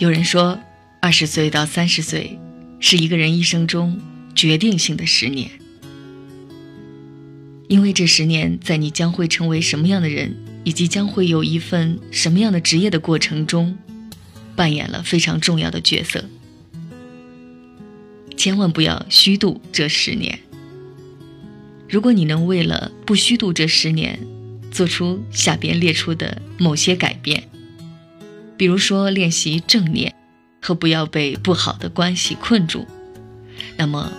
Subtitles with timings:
[0.00, 0.58] 有人说，
[0.98, 2.38] 二十岁到三十岁
[2.78, 4.00] 是一个人一生中
[4.34, 5.50] 决定性的十年，
[7.68, 13.76] 因为这十年在你将会成为什么样的人，以及将会有一份什么样的职业的过程中，
[14.56, 16.24] 扮演了非常重要的角色。
[18.38, 20.38] 千万不要虚度这十年。
[21.90, 24.18] 如果你能为了不虚度这十年，
[24.70, 27.49] 做出下边列出的某些改变。
[28.60, 30.14] 比如说，练习正念
[30.60, 32.86] 和不要被不好的关系困住，
[33.78, 34.12] 那么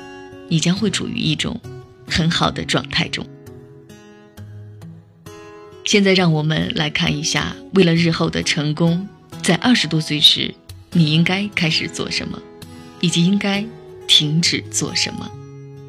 [0.50, 1.62] 你将会处于一种
[2.08, 3.24] 很好的状态中。
[5.86, 9.08] 现在，让我们来看一下，为了日后的成功，
[9.44, 10.56] 在二十多岁时，
[10.94, 12.42] 你应该开始做什么，
[13.00, 13.64] 以及应该
[14.08, 15.30] 停止做什么。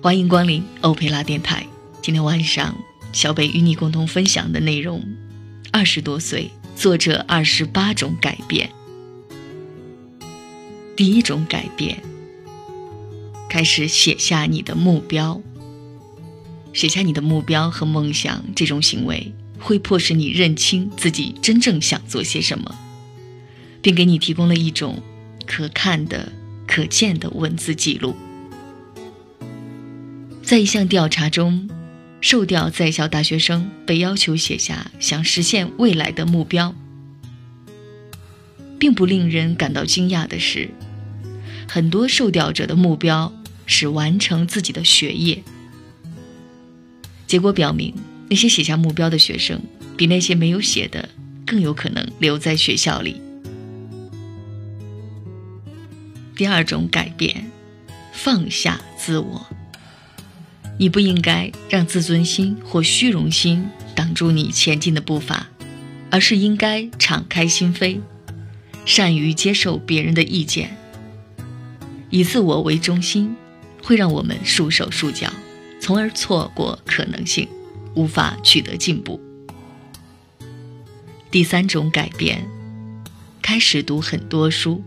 [0.02, 1.64] 欢迎光临欧佩拉电台。
[2.02, 2.76] 今天晚上，
[3.14, 5.02] 小北与你共同分享的内容：
[5.72, 6.50] 二十多岁。
[6.82, 8.68] 作者二十八种改变。
[10.96, 12.02] 第一种改变，
[13.48, 15.40] 开始写下你的目标。
[16.72, 22.74] 写下你的目标和梦想，这种行为会迫使你认清自己真正想做些什么，
[23.80, 25.00] 并给你提供了一种
[25.46, 26.32] 可看的、
[26.66, 28.16] 可见的文字记录。
[30.42, 31.70] 在一项调查中。
[32.22, 36.72] 受调在校大学生被要求写下想实现未来的目标，
[38.78, 40.70] 并不令人感到惊讶的是，
[41.68, 43.34] 很多受调者的目标
[43.66, 45.42] 是完成自己的学业。
[47.26, 47.92] 结果表明，
[48.30, 49.60] 那些写下目标的学生
[49.96, 51.08] 比那些没有写的
[51.44, 53.20] 更有可能留在学校里。
[56.36, 57.50] 第二种改变，
[58.12, 59.44] 放下自我。
[60.78, 65.48] 你不应该让自尊心或虚荣心挡住你前进的步伐，
[66.10, 68.00] 而是应该敞开心扉，
[68.84, 70.76] 善于接受别人的意见。
[72.10, 73.34] 以自我为中心，
[73.82, 75.32] 会让我们束手束脚，
[75.80, 77.48] 从而错过可能性，
[77.94, 79.20] 无法取得进步。
[81.30, 82.46] 第三种改变，
[83.40, 84.82] 开始读很多书。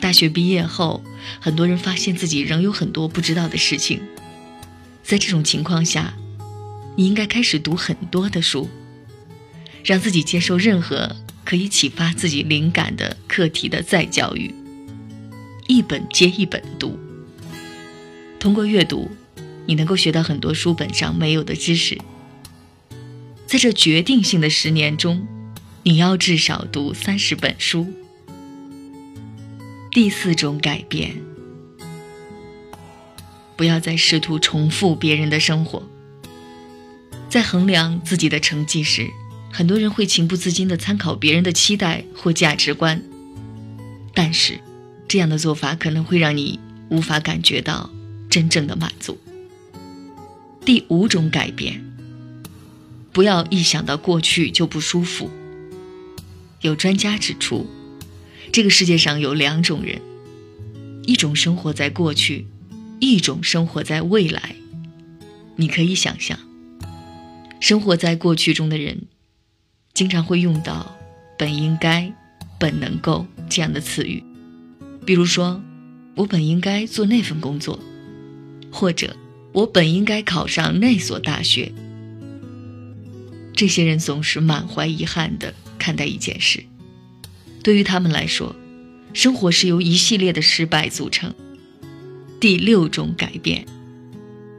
[0.00, 1.02] 大学毕业后，
[1.40, 4.00] 很多人发现自己仍有很多不知道的事情。
[5.08, 6.12] 在这种情况下，
[6.94, 8.68] 你应该开始读很多的书，
[9.82, 14.54] 让自己接受任何可以启发自己灵感的课题的再教育，
[15.66, 16.98] 一本接一本读。
[18.38, 19.10] 通过阅读，
[19.64, 21.98] 你能够学到很多书本上没有的知识。
[23.46, 25.26] 在这决定性的十年中，
[25.84, 27.90] 你要至少读三十本书。
[29.90, 31.27] 第四种改变。
[33.58, 35.82] 不要再试图重复别人的生活。
[37.28, 39.10] 在衡量自己的成绩时，
[39.52, 43.02] 很多人会情不自禁地参考别人的期待或价值观，
[44.14, 44.60] 但是
[45.08, 47.90] 这样的做法可能会让你无法感觉到
[48.30, 49.18] 真正的满足。
[50.64, 51.84] 第五种改变，
[53.10, 55.28] 不要一想到过去就不舒服。
[56.60, 57.66] 有专家指出，
[58.52, 60.00] 这个世界上有两种人，
[61.02, 62.46] 一种生活在过去。
[63.00, 64.56] 一种生活在未来，
[65.56, 66.38] 你可以想象，
[67.60, 69.02] 生活在过去中的人，
[69.94, 70.96] 经常会用到
[71.38, 72.12] “本应该
[72.58, 74.22] ”“本能够”这样的词语，
[75.06, 75.62] 比如说，
[76.16, 77.78] 我本应该做那份工作，
[78.70, 79.16] 或者
[79.52, 81.72] 我本应该考上那所大学。
[83.54, 86.64] 这些人总是满怀遗憾地看待一件事，
[87.62, 88.54] 对于他们来说，
[89.12, 91.32] 生活是由一系列的失败组成。
[92.40, 93.66] 第六种改变，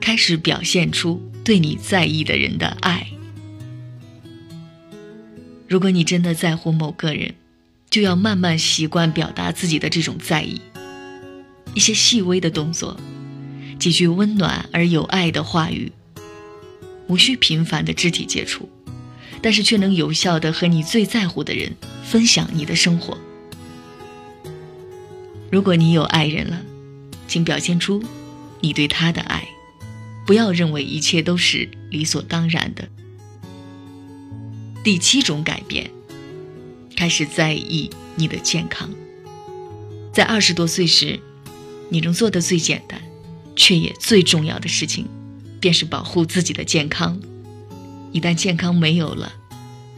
[0.01, 3.07] 开始表现出对你在意的人的爱。
[5.65, 7.35] 如果你真的在乎某个人，
[7.89, 10.59] 就要慢慢习惯表达自己的这种在意。
[11.73, 12.99] 一些细微的动作，
[13.79, 15.89] 几句温暖而有爱的话语，
[17.07, 18.67] 无需频繁的肢体接触，
[19.41, 23.17] 但是却能有效的和你最在乎的人分享你的生活。
[25.49, 26.65] 如果你有爱人了。
[27.29, 28.03] 请表现出
[28.59, 29.47] 你对他的爱，
[30.25, 32.89] 不要认为一切都是理所当然的。
[34.83, 35.91] 第七种改变，
[36.95, 38.89] 开始在意你的健康。
[40.11, 41.19] 在二十多岁时，
[41.89, 42.99] 你能做的最简单，
[43.55, 45.05] 却也最重要的事情，
[45.59, 47.19] 便是保护自己的健康。
[48.11, 49.33] 一旦健康没有了，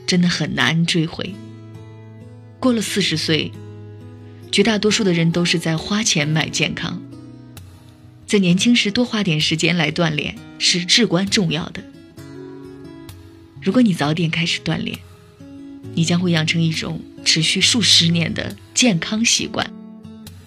[0.05, 1.33] 真的很难追回。
[2.59, 3.53] 过了四十岁，
[4.51, 7.01] 绝大多数的人都是在花钱买健康。
[8.31, 11.83] 在年轻时多花点时间来锻炼是至关重要的。
[13.61, 14.97] 如果你早点开始锻炼，
[15.95, 19.69] 你将会养成一种持续数十年的健康习惯。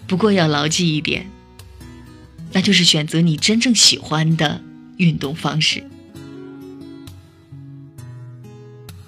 [0.07, 1.27] 不过要牢记一点，
[2.55, 4.63] 那就是选择你真正喜欢的
[4.97, 5.85] 运动方式。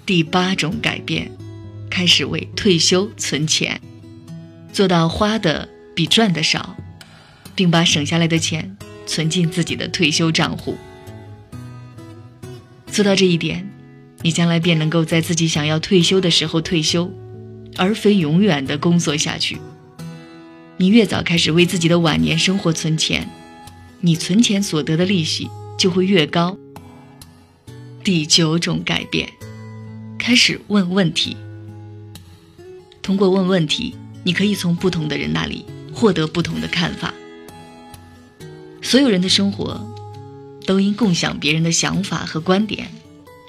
[0.05, 1.31] 第八种改变，
[1.89, 3.81] 开始为退休存钱，
[4.71, 6.76] 做到花的比赚的少，
[7.57, 8.77] 并把省下来的钱
[9.07, 10.77] 存进自己的退休账户。
[12.85, 13.67] 做到这一点，
[14.21, 17.11] 你将来便能够在自己想要退休的时候退休，
[17.75, 19.57] 而非永远的工作下去。
[20.77, 23.27] 你越早开始为自己的晚年生活存钱，
[24.01, 25.49] 你存钱所得的利息
[25.79, 26.55] 就会越高。
[28.03, 29.27] 第九种改变。
[30.19, 31.35] 开始问问题。
[33.01, 37.13] 通过问问题，你可以从不同的人那里获得不同的看法。
[38.87, 39.85] 所有人的生活
[40.65, 42.89] 都因共享别人的想法和观点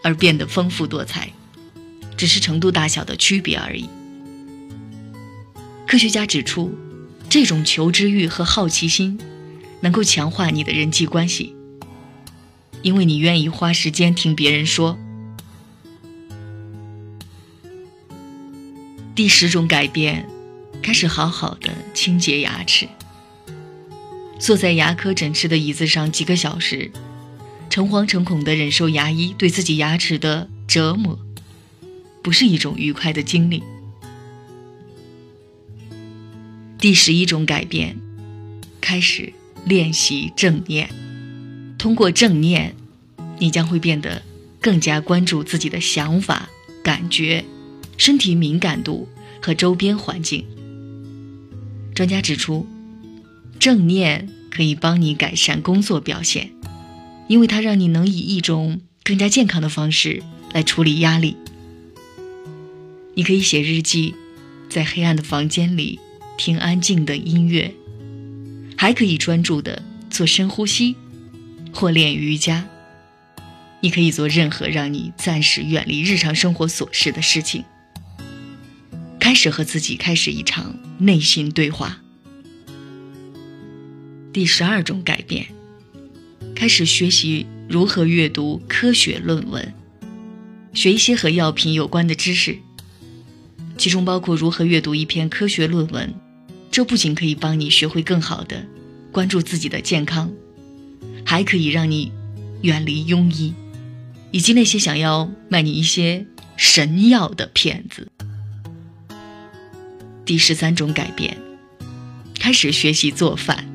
[0.02, 1.31] 而变得丰富多彩，
[2.17, 3.88] 只是程度大小的区别而已。
[5.87, 6.76] 科学家指出，
[7.31, 9.17] 这种求知欲和好奇心
[9.81, 11.55] 能够强化你的人际关系，
[12.82, 14.99] 因为你愿意花时间听别人说。
[19.14, 20.29] 第十种改变，
[20.82, 22.88] 开始好好的清洁牙齿。
[24.38, 26.90] 坐在牙科诊室的椅子上几个小时，
[27.69, 31.19] 诚惶诚恐地忍受牙医对自己牙齿的折磨，
[32.23, 33.62] 不是一种愉快的经历。
[36.79, 37.99] 第十一种改变，
[38.81, 39.32] 开始
[39.64, 40.88] 练习正念。
[41.76, 42.75] 通过正念，
[43.38, 44.23] 你将会变得
[44.61, 46.49] 更加关注自己的想法、
[46.82, 47.44] 感觉。
[47.96, 49.08] 身体敏感度
[49.43, 50.46] 和周边环境。
[51.96, 52.64] 专家指出，
[53.58, 56.52] 正念可以帮你改善工作表现，
[57.26, 60.22] 因为它让你能以一种更加健康的方式
[60.52, 61.37] 来处理压力。
[63.14, 64.14] 你可以写日记，
[64.69, 65.99] 在黑暗的房间里
[66.37, 67.75] 听安静的音乐，
[68.76, 70.94] 还可以专注的做深呼吸
[71.72, 72.69] 或练瑜伽。
[73.81, 77.64] 你可以做任何让你暂时远离日常生活琐事的事情。
[79.20, 81.99] 开始和自己开始一场内心对话。
[84.32, 85.46] 第十二种改变，
[86.54, 89.75] 开始学习如何阅读科学论文，
[90.75, 92.58] 学一些和药品有关的知识，
[93.76, 96.14] 其中包括如何阅读一篇科学论文。
[96.70, 98.64] 这不仅可以帮你学会更好的
[99.10, 100.30] 关注自己的健康，
[101.25, 102.12] 还可以让你
[102.60, 103.54] 远离庸医，
[104.30, 106.26] 以及那些想要卖你一些
[106.56, 108.12] 神药的骗子。
[110.26, 111.38] 第十三种改变，
[112.38, 113.66] 开始学习做饭，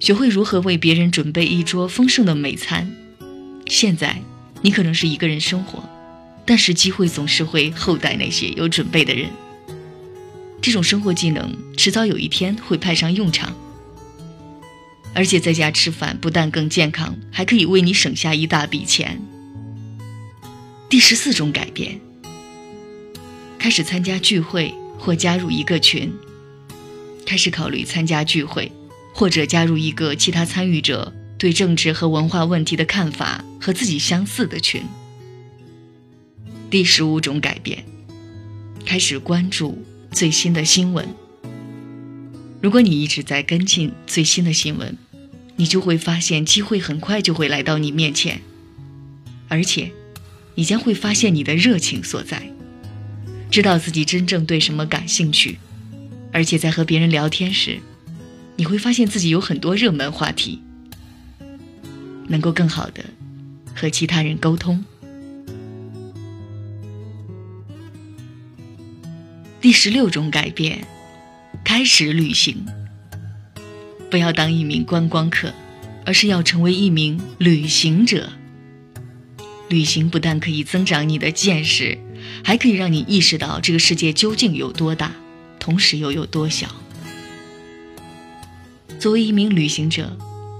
[0.00, 2.90] 学会如何为别人准备一桌丰盛的美餐。
[3.66, 4.22] 现在
[4.62, 5.82] 你可能是一个人生活，
[6.46, 9.28] 但是机会总是会厚待那些有准备的人。
[10.60, 13.54] 这种生活技能迟早有一天会派上用场，
[15.14, 19.20] 而且在家吃饭不但更健康，还可以为你省下一大笔钱。
[20.88, 22.00] 第十四种改变，
[23.58, 24.74] 开始参加聚会。
[25.00, 26.12] 或加入一个群，
[27.24, 28.72] 开始考虑参加聚会，
[29.18, 34.80] 或者加入一个其他参与者对政治和文化问题的看法和自己相似的群。
[36.70, 37.84] 第十五种改变，
[38.86, 41.04] 开始关注最新的新闻。
[42.62, 44.96] 如果你一直在跟进最新的新闻，
[45.56, 48.40] 你就会发现机会很快就会来到你面前，
[49.48, 49.90] 而且，
[50.54, 52.40] 你将会发现你的热情所在。
[53.50, 55.58] 知道自己真正对什么感兴趣，
[56.32, 57.80] 而且在和别人聊天时，
[58.58, 60.60] 你会发现自己有很多热门话题，
[62.26, 63.04] 能够更好的
[63.72, 64.84] 和其他人沟通。
[69.60, 70.84] 第十六种改变，
[71.64, 72.66] 开始旅行。
[74.10, 75.54] 不要当一名观光客，
[76.04, 78.32] 而是要成为一名旅行者。
[79.68, 81.96] 旅行不但可以增长你的见识。
[82.42, 85.12] 还可以让你意识到这个世界究竟有多大，
[85.60, 86.68] 同时又有多小。
[88.98, 90.16] 作为一名旅行者，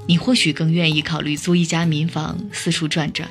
[0.07, 3.29] 你或许更愿意考虑租一家民房四处转转，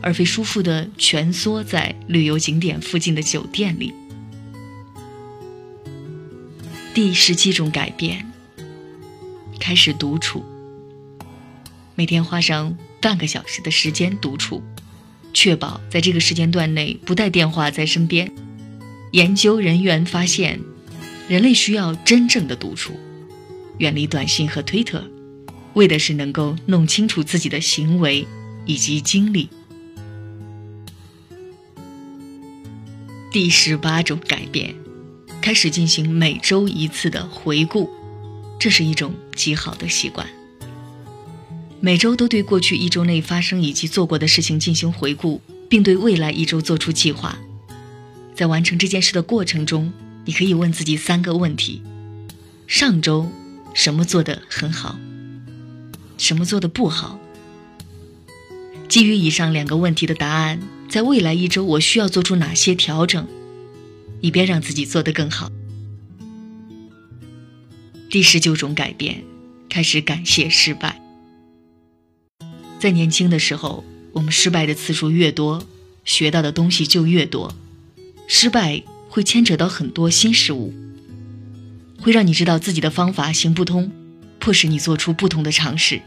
[0.00, 3.92] 而非舒服的蜷缩在旅游景点附近的酒店里。
[6.94, 8.32] 第十七种改变，
[9.58, 10.42] 开始独处，
[11.94, 14.62] 每天花上半个小时的时间独处。
[15.32, 18.32] 确保在这个时间段内不带电话在身边。
[19.12, 20.58] 研究人员发现，
[21.28, 22.98] 人类需要真正的独处，
[23.80, 25.02] 远离短信和推特，
[25.72, 28.26] 为的是能够弄清楚自己的行为
[28.66, 29.48] 以及经历。
[33.32, 34.74] 第十八种改变，
[35.40, 37.88] 开始进行每周一次的回顾，
[38.58, 40.26] 这是一种极好的习惯。
[41.80, 47.38] 每周都对过去一周内发生以及做过的事情进行回顾，并对未来一周做出计划。
[48.34, 49.90] 在完成这件事的过程中，
[50.26, 51.80] 你可以问自己三个问题：
[52.66, 53.30] 上周
[53.74, 54.98] 什么做得很好？
[56.18, 57.18] 什么做得不好？
[58.88, 63.26] 基于以上两个问题的答案，在未来一周我需要做出哪些调整，
[64.20, 65.50] 以便让自己做得更好？
[68.10, 69.22] 第十九种改变，
[69.68, 71.00] 开始感谢失败。
[72.80, 75.64] 在年轻的时候，我们失败的次数越多，
[76.04, 77.54] 学到的东西就越多。
[78.26, 80.74] 失败会牵扯到很多新事物，
[82.00, 83.90] 会让你知道自己的方法行不通，
[84.38, 86.00] 迫使你做出不同的尝试。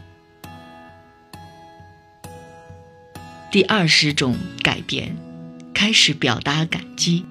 [3.50, 5.16] 第二十种改变，
[5.72, 7.24] 开始表达感激，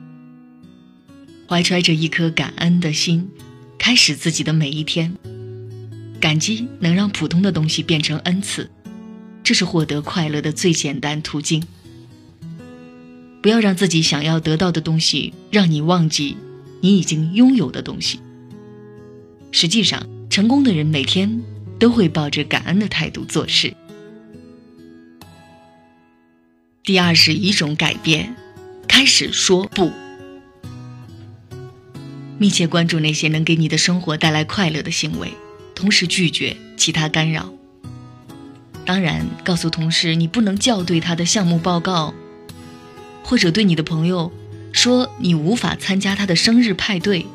[1.49, 3.29] 怀揣着一颗感恩的心，
[3.77, 5.15] 开始自己的每一天。
[6.21, 8.71] 感激能让普通的东西变成恩赐。
[9.43, 11.61] 这是获得快乐的最简单途径。
[13.41, 16.37] 不要让自己想要得到的东西让你忘记
[16.79, 18.21] 你已经拥有的东西。
[19.53, 21.41] 实际上，成功的人每天
[21.79, 23.73] 都会抱着感恩的态度做事。
[26.83, 28.35] 第二十一种改变，
[28.87, 29.91] 开始说不。
[32.39, 35.31] 密切关注那些能给你的生活带来快乐的行为，
[35.75, 37.53] 同时拒绝其他干扰。
[38.85, 42.15] 当然，告诉同事你不能校对他的项目报告，
[43.23, 44.31] 或者对你的朋友
[44.73, 47.27] 说你无法参加他的生日派对，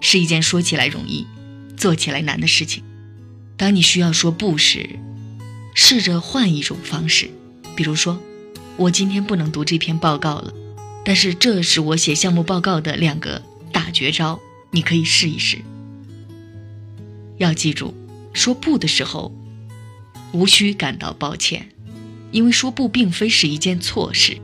[0.00, 1.26] 是一件说起来容易、
[1.76, 2.82] 做起来难的事情。
[3.56, 4.98] 当你需要说不时，
[5.74, 7.30] 试着换一种方式，
[7.76, 8.20] 比如说，
[8.76, 10.52] 我今天不能读这篇报告了，
[11.04, 13.42] 但是这是我写项目报告的两个
[13.72, 14.40] 大绝招，
[14.70, 15.58] 你可以试一试。
[17.38, 17.94] 要记住，
[18.32, 19.34] 说不的时候。
[20.32, 21.70] 无需感到抱歉，
[22.30, 24.38] 因为说不并非是一件错事。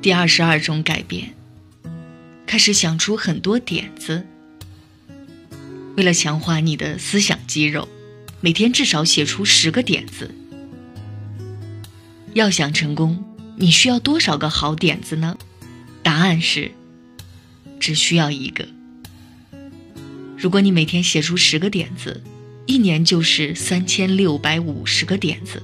[0.00, 1.34] 第二十二种改变，
[2.52, 4.26] 开始想出很多点子。
[5.96, 7.88] 为了强化你的思想肌肉，
[8.42, 10.30] 每天至少写出十个点子。
[12.34, 13.24] 要想成功，
[13.56, 15.38] 你需要多少个好点子呢？
[16.02, 16.72] 答案是，
[17.80, 18.68] 只需要一个。
[20.36, 22.22] 如果你每天写出十个点子。
[22.66, 25.62] 一年就是三千六百五十个点子，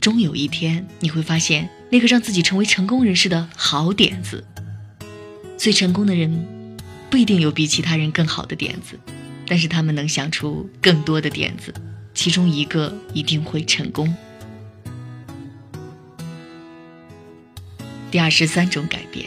[0.00, 4.42] 终有一天你会发现那个让自己成为成功人士的好点子。
[5.64, 6.76] 最成功的人
[7.08, 9.00] 不一定有比其他人更好的点子，
[9.46, 11.72] 但是他们能想出更多的点子，
[12.12, 14.14] 其中一个一定会成功。
[18.10, 19.26] 第二十三种改变，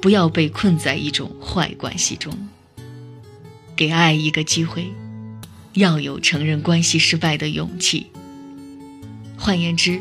[0.00, 2.32] 不要被困在一种坏关系中。
[3.74, 4.86] 给爱一个机会，
[5.72, 8.06] 要有承认关系失败的勇气。
[9.36, 10.00] 换言之，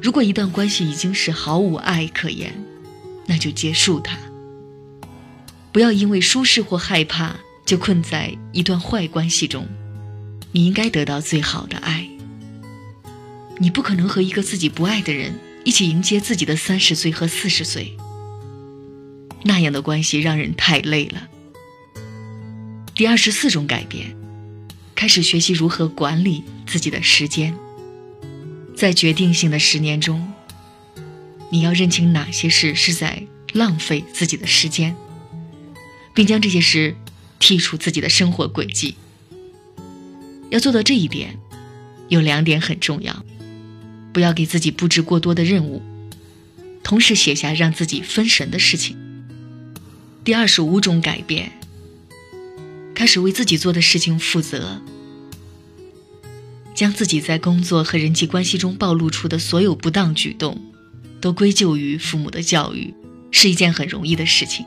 [0.00, 2.54] 如果一段关系已经是毫无爱可言，
[3.26, 4.18] 那就结束它。
[5.72, 9.66] 不要因为舒适或害怕就困在一段坏关系中。
[10.52, 12.08] 你应该得到最好的爱。
[13.58, 17.96] 你不可能和一个自己不爱的人一起迎接自己的三十岁和四十岁。
[19.42, 21.28] 那样的关系让人太累了。
[22.94, 24.16] 第二十四种改变，
[24.94, 27.52] 开始学习如何管理自己的时间。
[28.76, 30.32] 在决定性的十年中，
[31.54, 34.96] 你要认清哪些事是在浪费自己的时间，
[36.12, 36.96] 并将这些事
[37.38, 38.96] 剔除自己的生活轨迹。
[40.50, 41.38] 要做到这一点，
[42.08, 43.24] 有两点很重要：
[44.12, 45.80] 不要给自己布置过多的任务，
[46.82, 48.96] 同时写下让自己分神的事情。
[50.24, 51.52] 第二十五种改变。
[52.96, 54.82] 开始为自己做的事情负责，
[56.74, 60.60] 将自己在工作和人际关系中暴露出的所有不当举动，
[61.24, 62.92] 都归咎于父母的教育，
[63.30, 64.66] 是一件很容易的事情。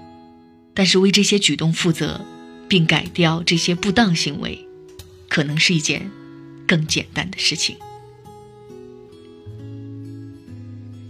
[0.73, 2.25] 但是为这些举动负责，
[2.67, 4.67] 并改掉这些不当行为，
[5.29, 6.09] 可能是一件
[6.67, 7.77] 更简单的事情。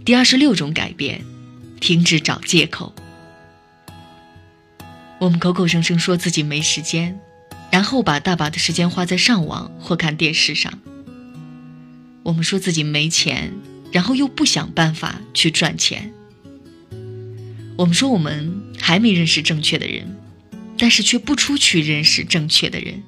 [0.04, 1.24] 第二十六种改变，
[1.80, 2.94] 停止找借口。
[5.18, 7.18] 我们口口声声说自己没时间，
[7.70, 10.78] 然后把大把的时间花在上网或看电视上。
[12.22, 13.54] 我们说自己没钱，
[13.92, 16.12] 然后又不想办法去赚钱。
[17.76, 20.16] 我们说我们还没认识正确的人，
[20.76, 23.02] 但是却不出去认识正确的人。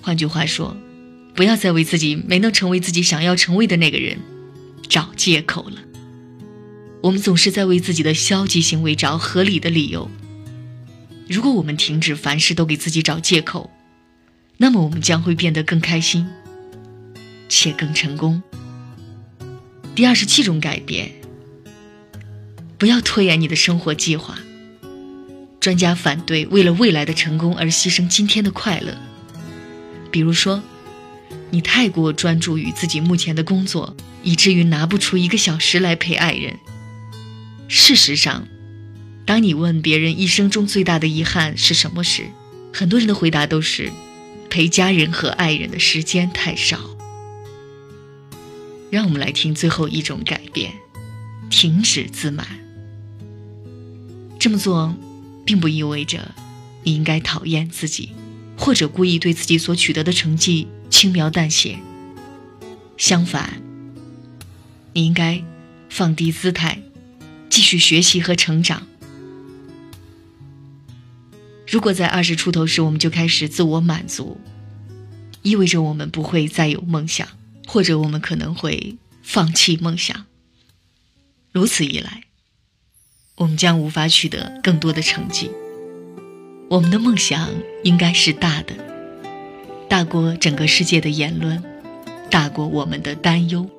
[0.00, 0.76] 换句话说，
[1.34, 4.18] 不要再为自己没能成为自己想要成为的那个人
[4.88, 5.78] 找借口了。
[7.02, 10.10] 我们总是在为自己的消极行为找合理的理由。
[11.28, 13.70] 如果我们停止凡事都给自己找借口，
[14.56, 16.26] 那么我们将会变得更开心，
[17.48, 18.42] 且更成功。
[20.00, 21.12] 第二十七种改变：
[22.78, 24.38] 不要拖延你的生活计划。
[25.60, 28.96] 专家反对为了未来的成功而牺牲今天的快乐。
[30.10, 30.62] 比如说，
[31.50, 36.56] 你太过专注于自己目前的工作，以至于拿不出一个小时来陪爱人。
[37.68, 38.48] 事实上，
[39.26, 42.22] 当你问别人一生中最大的遗憾是什么时，
[42.72, 43.92] 很多人的回答都是
[44.48, 46.96] 陪家人和爱人的时间太少。
[48.90, 50.72] 让我们来听最后一种改变：
[51.48, 52.46] 停止自满。
[54.38, 54.94] 这么做。
[55.42, 56.32] 并不意味着
[56.84, 58.10] 你应该讨厌自己，
[58.56, 61.80] 或者故意对自己所取得的成绩轻描淡写。
[62.96, 63.60] 相反，
[64.92, 65.42] 你应该
[65.88, 66.80] 放低姿态，
[67.48, 68.86] 继续学习和成长。
[71.66, 74.38] 如果在二十出头时我们就开始自我满足，
[75.42, 77.26] 意味着我们不会再有梦想，
[77.72, 80.26] 或者我们可能会放弃梦想。
[81.52, 82.24] 如此一来。
[83.36, 85.48] 我们将无法取得更多的成绩。
[86.68, 87.48] 我们的梦想
[87.84, 88.74] 应该是大的，
[89.88, 91.62] 大过整个世界的言论，
[92.28, 93.70] 大过我们的担忧。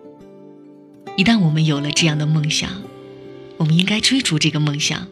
[1.17, 2.81] 一旦我们有了这样的梦想，
[3.57, 5.09] 我们应该追逐这个梦想，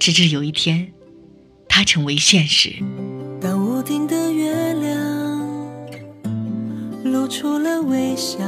[0.00, 0.92] 直至有一天，
[1.68, 2.74] 它成为现实。
[7.28, 8.38] 除了微笑，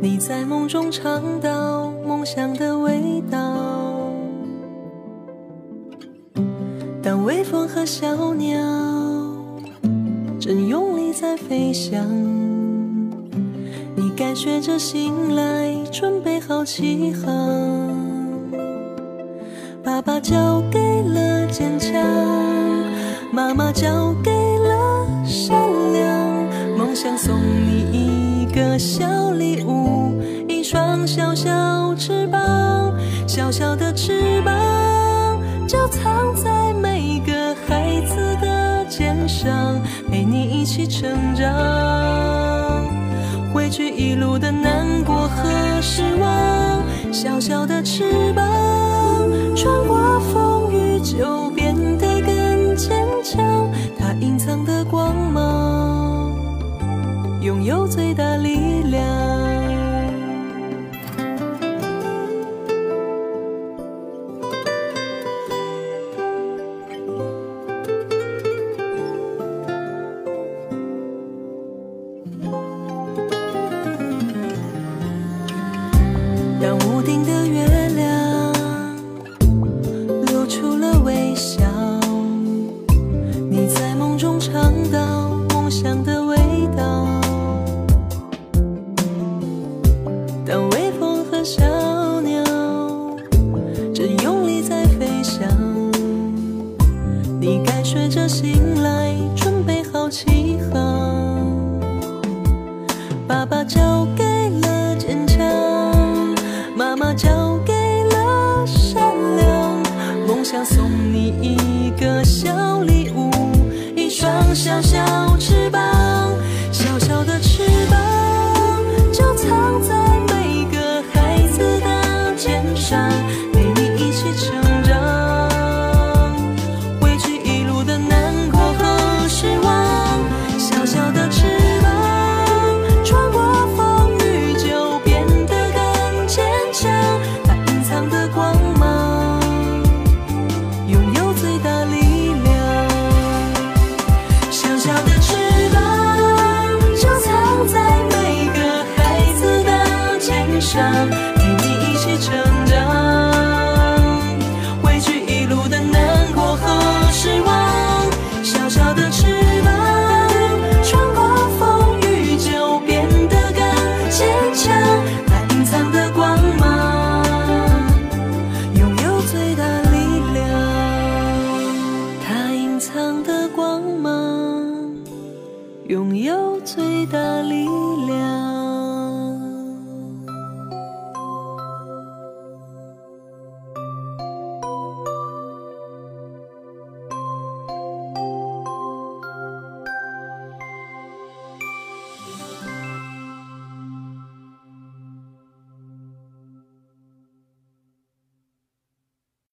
[0.00, 1.92] 你在梦中尝到。
[2.06, 3.38] 梦想的味道。
[7.02, 8.56] 当微风和小鸟
[10.38, 12.00] 正用力在飞翔，
[13.96, 17.34] 你该学着醒来，准备好起航。
[19.82, 22.00] 爸爸教给了坚强，
[23.32, 24.30] 妈妈教给，
[27.06, 30.20] 想送你一个小礼物。
[30.48, 32.92] 一双小小翅膀，
[33.28, 42.84] 小小的翅膀，就藏在每个孩子的肩上，陪你一起成长。
[43.54, 45.48] 汇聚一路的难过和
[45.80, 48.44] 失望，小小的翅膀，
[49.54, 51.45] 穿过风雨就
[57.96, 58.35] 最大